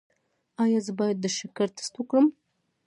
ایا 0.63 0.79
زه 0.85 0.91
باید 0.99 1.17
د 1.21 1.25
شکر 1.37 1.67
ټسټ 1.75 1.93
وکړم؟ 1.97 2.25